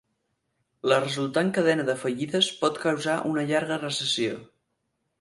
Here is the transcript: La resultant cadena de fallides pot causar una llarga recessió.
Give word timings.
La 0.91 0.97
resultant 1.03 1.51
cadena 1.59 1.87
de 1.91 1.97
fallides 2.05 2.51
pot 2.65 2.83
causar 2.89 3.21
una 3.35 3.49
llarga 3.55 3.83
recessió. 3.89 4.45